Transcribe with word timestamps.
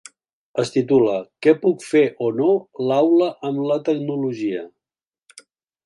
Es 0.61 0.71
titula 0.75 1.17
“Què 1.47 1.53
puc 1.65 1.85
fer 1.89 2.03
o 2.29 2.31
no 2.39 2.49
l’aula 2.87 3.29
amb 3.51 3.63
la 3.73 3.79
tecnologia”. 3.91 4.69